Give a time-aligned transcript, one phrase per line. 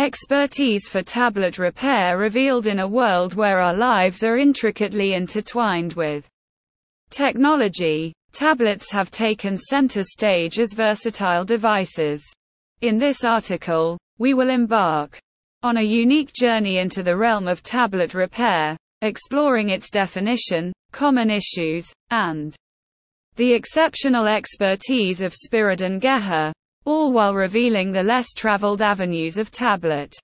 [0.00, 6.26] Expertise for tablet repair revealed in a world where our lives are intricately intertwined with
[7.10, 8.14] technology.
[8.32, 12.24] Tablets have taken center stage as versatile devices.
[12.80, 15.18] In this article, we will embark
[15.62, 21.86] on a unique journey into the realm of tablet repair, exploring its definition, common issues,
[22.10, 22.56] and
[23.36, 30.14] the exceptional expertise of Spiridon Geha, all while revealing the less traveled avenues of tablet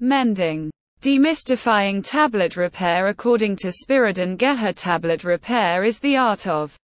[0.00, 0.70] mending.
[1.00, 6.74] Demystifying tablet repair According to Spiridon Geha tablet repair is the art of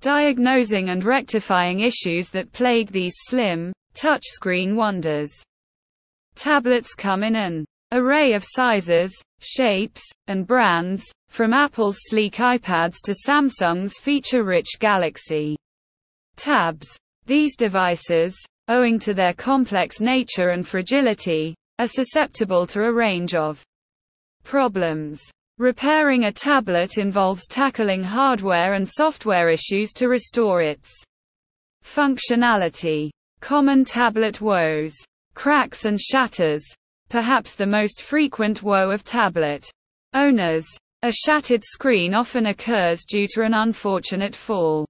[0.00, 5.32] diagnosing and rectifying issues that plague these slim, touchscreen wonders.
[6.34, 13.14] Tablets come in an array of sizes, shapes, and brands, from Apple's sleek iPads to
[13.26, 15.56] Samsung's feature-rich Galaxy
[16.36, 16.86] tabs.
[17.28, 18.34] These devices,
[18.68, 23.62] owing to their complex nature and fragility, are susceptible to a range of
[24.44, 25.20] problems.
[25.58, 30.90] Repairing a tablet involves tackling hardware and software issues to restore its
[31.84, 33.10] functionality.
[33.40, 34.96] Common tablet woes
[35.34, 36.64] cracks and shatters.
[37.10, 39.66] Perhaps the most frequent woe of tablet
[40.14, 40.66] owners.
[41.02, 44.86] A shattered screen often occurs due to an unfortunate fall.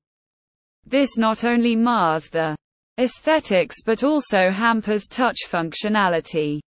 [0.91, 2.57] This not only mars the
[2.99, 6.61] aesthetics but also hampers touch functionality.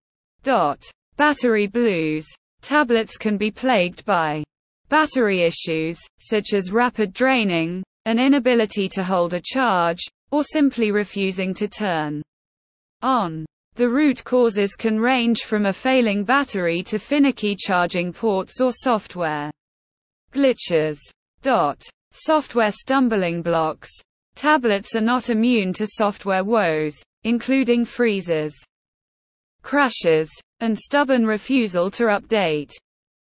[0.44, 0.84] Dot.
[1.18, 2.28] Battery blues.
[2.62, 4.44] Tablets can be plagued by
[4.90, 11.52] battery issues, such as rapid draining, an inability to hold a charge, or simply refusing
[11.56, 12.22] to turn
[13.02, 13.44] on.
[13.74, 19.50] The root causes can range from a failing battery to finicky charging ports or software
[20.32, 21.00] glitches.
[21.42, 21.82] Dot.
[22.12, 23.90] Software stumbling blocks.
[24.36, 28.54] Tablets are not immune to software woes, including freezes,
[29.62, 30.30] crashes,
[30.60, 32.72] and stubborn refusal to update.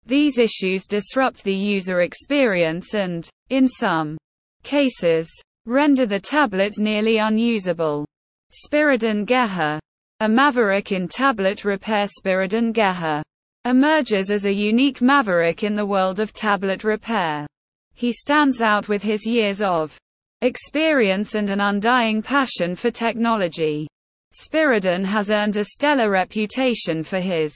[0.06, 4.17] These issues disrupt the user experience and, in some
[4.64, 5.30] cases,
[5.66, 8.05] render the tablet nearly unusable.
[8.52, 9.80] Spiridon Geha
[10.22, 13.23] a maverick in tablet repair Spiridon Geha
[13.66, 17.48] emerges as a unique maverick in the world of tablet repair.
[17.95, 19.98] He stands out with his years of
[20.42, 23.88] experience and an undying passion for technology.
[24.34, 27.54] Spiridon has earned a stellar reputation for his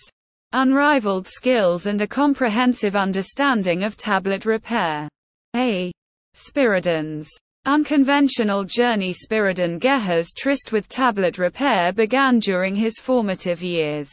[0.54, 5.08] unrivaled skills and a comprehensive understanding of tablet repair.
[5.56, 5.92] A.
[6.36, 7.30] Spiridon's
[7.68, 14.12] Unconventional journey Spiridon Geha's tryst with tablet repair began during his formative years,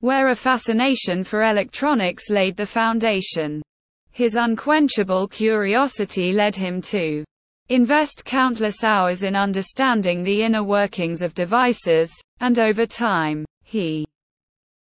[0.00, 3.62] where a fascination for electronics laid the foundation.
[4.10, 7.24] His unquenchable curiosity led him to
[7.70, 14.04] invest countless hours in understanding the inner workings of devices, and over time, he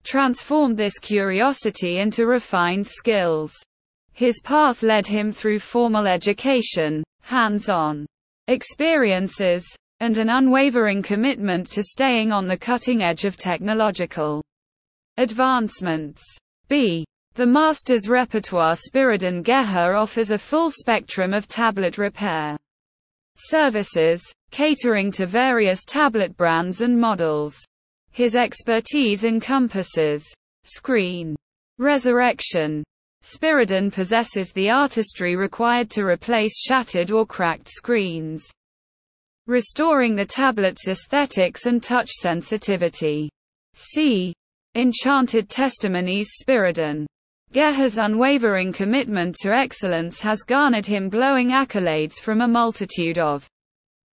[0.06, 3.54] transformed this curiosity into refined skills.
[4.14, 8.06] His path led him through formal education, hands-on
[8.48, 9.68] experiences,
[10.00, 14.42] and an unwavering commitment to staying on the cutting edge of technological
[15.18, 16.24] advancements.
[16.70, 17.04] B.
[17.34, 22.58] The Master's Repertoire Spiridon Geha offers a full spectrum of tablet repair
[23.40, 27.58] services, catering to various tablet brands and models.
[28.12, 30.26] His expertise encompasses
[30.64, 31.36] screen
[31.78, 32.84] resurrection,
[33.24, 38.46] Spiridon possesses the artistry required to replace shattered or cracked screens,
[39.48, 43.30] restoring the tablet's aesthetics and touch sensitivity.
[43.74, 44.34] See
[44.76, 47.06] Enchanted Testimonies Spiridon.
[47.54, 53.48] Geha's unwavering commitment to excellence has garnered him glowing accolades from a multitude of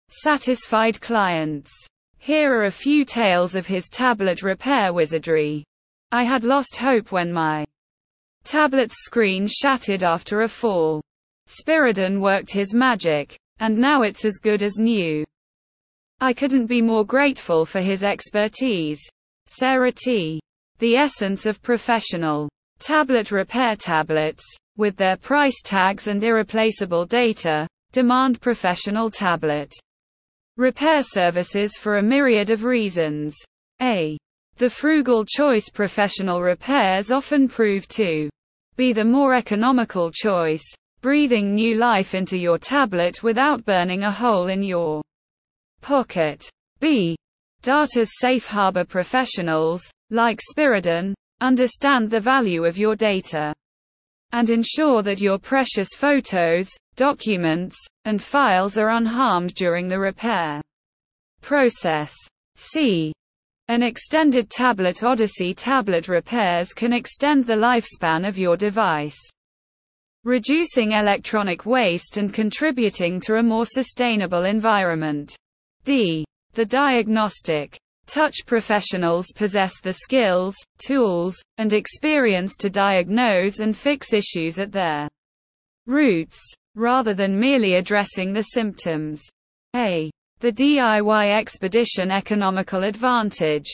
[0.09, 1.72] satisfied clients.
[2.18, 5.64] Here are a few tales of his tablet repair wizardry.
[6.12, 7.66] I had lost hope when my
[8.44, 11.02] tablet's screen shattered after a fall.
[11.47, 15.24] Spiridon worked his magic, and now it's as good as new.
[16.20, 19.02] I couldn't be more grateful for his expertise.
[19.47, 20.41] Sarah T.
[20.80, 22.50] The essence of professional
[22.81, 24.43] tablet repair tablets,
[24.75, 29.73] with their price tags and irreplaceable data, demand professional tablet
[30.57, 33.35] repair services for a myriad of reasons.
[33.81, 34.17] A.
[34.57, 38.29] The frugal choice professional repairs often prove to
[38.75, 40.63] be the more economical choice,
[41.01, 45.01] breathing new life into your tablet without burning a hole in your
[45.81, 46.47] pocket.
[46.79, 47.16] B.
[47.61, 53.53] Data's safe harbor professionals, like Spiridon, understand the value of your data
[54.32, 60.61] and ensure that your precious photos, documents, and files are unharmed during the repair
[61.41, 62.14] process.
[62.55, 63.11] C.
[63.67, 69.17] An extended tablet Odyssey tablet repairs can extend the lifespan of your device,
[70.23, 75.35] reducing electronic waste and contributing to a more sustainable environment.
[75.84, 76.26] D.
[76.53, 77.78] The diagnostic.
[78.11, 80.53] Touch professionals possess the skills,
[80.85, 85.08] tools, and experience to diagnose and fix issues at their
[85.87, 86.37] roots,
[86.75, 89.23] rather than merely addressing the symptoms.
[89.78, 90.11] A.
[90.41, 93.69] The DIY expedition economical advantage.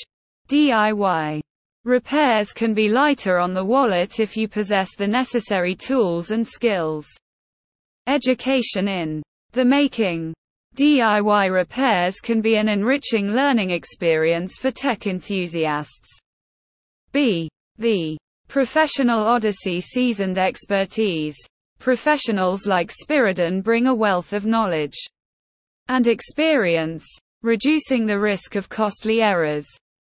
[0.50, 1.42] DIY
[1.84, 7.08] repairs can be lighter on the wallet if you possess the necessary tools and skills.
[8.06, 9.24] Education in
[9.54, 10.36] the making.
[10.78, 16.20] DIY repairs can be an enriching learning experience for tech enthusiasts.
[17.12, 17.50] B.
[17.80, 18.16] The
[18.48, 21.36] professional Odyssey seasoned expertise.
[21.80, 24.94] Professionals like Spiridon bring a wealth of knowledge
[25.88, 27.08] and experience,
[27.42, 29.66] reducing the risk of costly errors.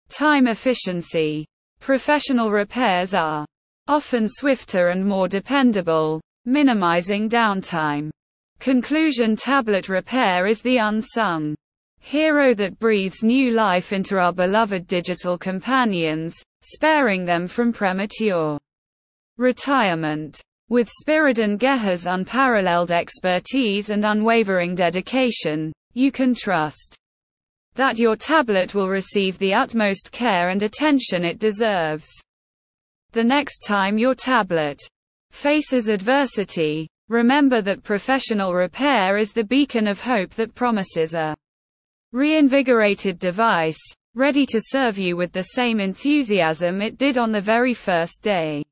[0.10, 1.44] Time efficiency.
[1.80, 3.48] Professional repairs are
[3.88, 8.12] often swifter and more dependable, minimizing downtime.
[8.62, 11.56] Conclusion Tablet repair is the unsung
[12.00, 18.60] hero that breathes new life into our beloved digital companions, sparing them from premature
[19.40, 20.40] retirement.
[20.69, 26.96] With Spiridon Geha's unparalleled expertise and unwavering dedication, you can trust
[27.74, 32.12] that your tablet will receive the utmost care and attention it deserves.
[33.13, 34.80] The next time your tablet
[35.31, 41.36] faces adversity, Remember that professional repair is the beacon of hope that promises a
[42.13, 43.81] reinvigorated device,
[44.16, 48.63] ready to serve you with the same enthusiasm it did on the very first day.